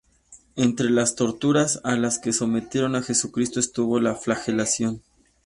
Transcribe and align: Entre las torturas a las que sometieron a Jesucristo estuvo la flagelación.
Entre 0.55 0.89
las 0.89 1.13
torturas 1.13 1.79
a 1.83 1.95
las 1.95 2.17
que 2.17 2.33
sometieron 2.33 2.95
a 2.95 3.03
Jesucristo 3.03 3.59
estuvo 3.59 3.99
la 3.99 4.15
flagelación. 4.15 5.03